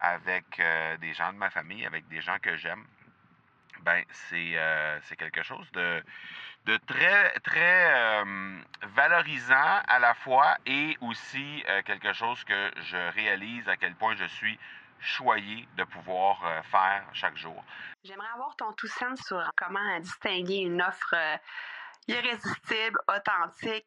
[0.00, 2.84] avec euh, des gens de ma famille, avec des gens que j'aime,
[3.82, 6.02] ben c'est euh, quelque chose de,
[6.66, 8.60] de très, très euh,
[8.94, 14.14] valorisant à la fois et aussi euh, quelque chose que je réalise à quel point
[14.16, 14.58] je suis
[15.00, 16.40] choyé de pouvoir
[16.72, 17.62] faire chaque jour.
[18.02, 21.14] J'aimerais avoir ton tout sens sur comment distinguer une offre
[22.08, 23.86] irrésistible, authentique,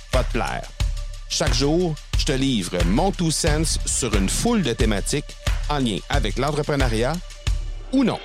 [0.13, 0.67] va te plaire.
[1.29, 5.35] Chaque jour, je te livre mon Two Sense sur une foule de thématiques
[5.69, 7.13] en lien avec l'entrepreneuriat
[7.93, 8.19] ou non.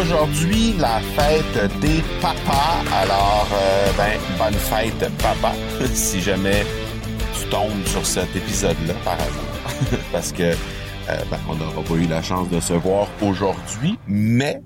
[0.00, 2.82] Aujourd'hui, la fête des papas.
[2.92, 5.52] Alors, euh, ben, bonne fête, papa,
[5.94, 6.64] si jamais
[7.38, 10.00] tu tombes sur cet épisode-là, par hasard.
[10.12, 10.54] Parce que,
[11.08, 14.62] euh, ben, on n'aura pas eu la chance de se voir aujourd'hui, mais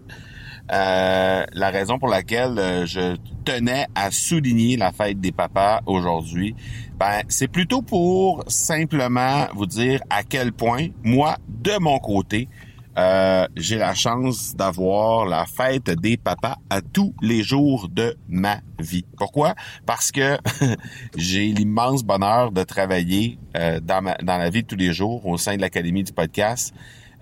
[0.73, 6.55] euh, la raison pour laquelle euh, je tenais à souligner la fête des papas aujourd'hui,
[6.99, 12.49] ben, c'est plutôt pour simplement vous dire à quel point, moi, de mon côté,
[12.97, 18.61] euh, j'ai la chance d'avoir la fête des papas à tous les jours de ma
[18.79, 19.05] vie.
[19.17, 19.55] Pourquoi?
[19.87, 20.39] Parce que
[21.17, 25.39] j'ai l'immense bonheur de travailler euh, dans, ma, la vie de tous les jours au
[25.39, 26.75] sein de l'Académie du podcast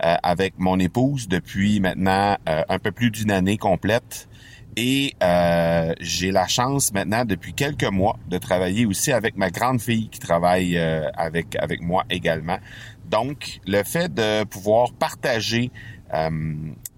[0.05, 4.28] euh, avec mon épouse depuis maintenant euh, un peu plus d'une année complète.
[4.77, 9.80] Et euh, j'ai la chance maintenant depuis quelques mois de travailler aussi avec ma grande
[9.80, 12.58] fille qui travaille euh, avec avec moi également.
[13.06, 15.70] Donc le fait de pouvoir partager
[16.12, 16.28] euh,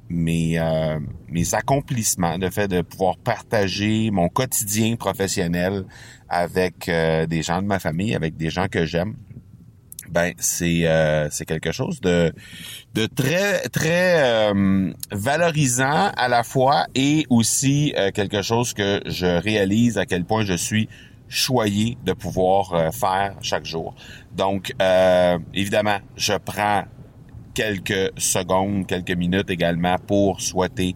[0.08, 5.84] mes euh, mes accomplissements, le fait de pouvoir partager mon quotidien professionnel
[6.28, 9.14] avec euh, des gens de ma famille, avec des gens que j'aime,
[10.10, 12.32] ben c'est euh, c'est quelque chose de
[12.94, 19.26] de très très euh, valorisant à la fois et aussi euh, quelque chose que je
[19.26, 20.88] réalise à quel point je suis
[21.28, 23.94] choyé de pouvoir euh, faire chaque jour.
[24.34, 26.84] Donc euh, évidemment, je prends
[27.54, 30.94] quelques secondes, quelques minutes également pour souhaiter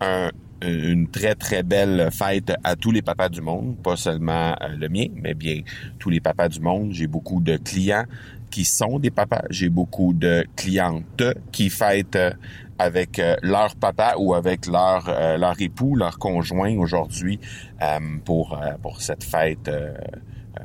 [0.00, 0.30] un
[0.62, 4.88] une très très belle fête à tous les papas du monde, pas seulement euh, le
[4.88, 5.60] mien, mais bien
[5.98, 6.92] tous les papas du monde.
[6.92, 8.04] J'ai beaucoup de clients
[8.50, 9.42] qui sont des papas.
[9.50, 11.22] J'ai beaucoup de clientes
[11.52, 12.32] qui fêtent euh,
[12.78, 17.38] avec euh, leur papa ou avec leur euh, leur époux, leur conjoint aujourd'hui
[17.82, 19.94] euh, pour euh, pour cette fête euh,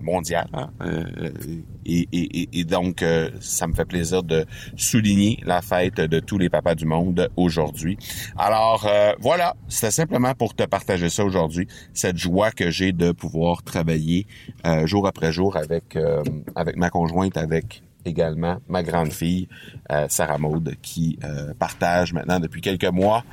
[0.02, 0.48] mondiale.
[0.54, 0.70] hein.
[0.82, 1.04] Euh,
[1.86, 4.46] et, et, et- donc, euh, ça me fait plaisir de
[4.78, 7.98] souligner la fête de tous les papas du monde aujourd'hui.
[8.38, 13.12] Alors, euh, voilà, c'était simplement pour te partager ça aujourd'hui, cette joie que j'ai de
[13.12, 14.28] pouvoir travailler
[14.66, 16.22] euh, jour après jour avec euh,
[16.56, 19.48] avec ma conjointe, avec également ma grande fille
[19.92, 21.20] euh, Sarah Maude qui
[21.60, 23.24] partage maintenant depuis quelques mois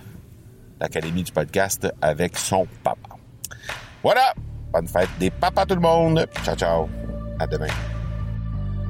[0.81, 3.17] l'académie du podcast avec son papa.
[4.03, 4.35] Voilà,
[4.73, 6.27] bonne fête des papas tout le monde.
[6.45, 6.89] Ciao ciao.
[7.39, 7.67] À demain.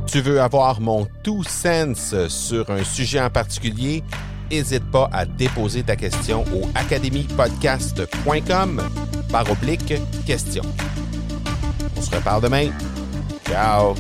[0.07, 4.05] Tu veux avoir mon tout sens sur un sujet en particulier?
[4.51, 8.83] N'hésite pas à déposer ta question au academypodcast.com
[9.31, 9.95] par oblique
[10.25, 10.63] question.
[11.97, 12.69] On se reparle demain.
[13.49, 13.95] Ciao!